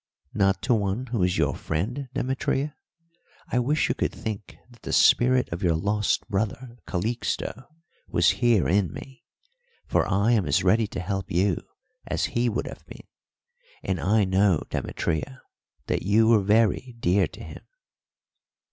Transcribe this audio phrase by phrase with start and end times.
[0.33, 2.75] "Not to one who is your friend, Demetria?
[3.51, 7.67] I wish you could think that the spirit of your lost brother Calixto
[8.07, 9.23] was here in me,
[9.85, 11.55] for I am as ready to help you
[12.07, 13.05] as he would have been;
[13.83, 15.43] and I know, Demetria,
[15.85, 17.63] that you were very dear to him."